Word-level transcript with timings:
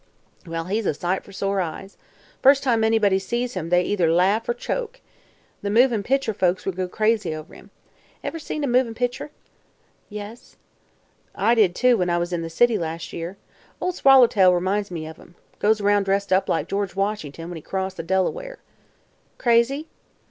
"Wal, 0.47 0.63
he's 0.63 0.87
a 0.87 0.95
sight 0.95 1.23
fer 1.23 1.31
sore 1.31 1.61
eyes. 1.61 1.95
First 2.41 2.63
time 2.63 2.83
anybody 2.83 3.19
sees 3.19 3.53
him 3.53 3.69
they 3.69 3.83
either 3.83 4.11
laughs 4.11 4.49
er 4.49 4.53
chokes. 4.55 4.99
The 5.61 5.69
movin' 5.69 6.01
pictur' 6.01 6.33
folks 6.33 6.65
would 6.65 6.75
go 6.75 6.87
crazy 6.87 7.35
over 7.35 7.53
him. 7.53 7.69
Ever 8.23 8.39
seen 8.39 8.63
a 8.63 8.67
movin' 8.67 8.95
pictur'?" 8.95 9.29
"Yes." 10.09 10.55
"I 11.35 11.53
did, 11.53 11.75
too, 11.75 11.97
when 11.97 12.09
I 12.09 12.17
was 12.17 12.33
in 12.33 12.41
the 12.41 12.49
city 12.49 12.79
las' 12.79 13.13
year. 13.13 13.37
Ol' 13.79 13.91
Swallertail 13.93 14.59
'minds 14.59 14.89
me 14.89 15.05
of 15.05 15.19
'em. 15.19 15.35
Goes 15.59 15.81
'round 15.81 16.05
dressed 16.05 16.33
up 16.33 16.49
like 16.49 16.67
George 16.67 16.95
Washington 16.95 17.49
when 17.51 17.57
he 17.57 17.61
crossed 17.61 17.97
the 17.97 18.01
Delaware." 18.01 18.57
"Crazy?" 19.37 19.87